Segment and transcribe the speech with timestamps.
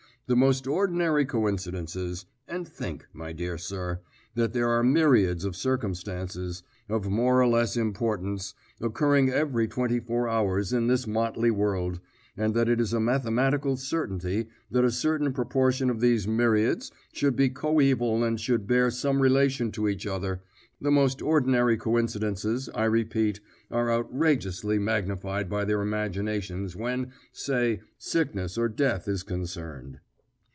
[0.27, 3.99] The most ordinary coincidences and think, my dear sir,
[4.33, 10.29] that there are myriads of circumstances, of more or less importance, occurring every twenty four
[10.29, 11.99] hours in this motley world,
[12.37, 17.35] and that it is a mathematical certainty that a certain proportion of these myriads should
[17.35, 20.39] be coeval and should bear some relation to each other
[20.79, 28.57] the most ordinary coincidences, I repeat, are outrageously magnified by their imaginations when, say, sickness
[28.57, 29.99] or death is concerned.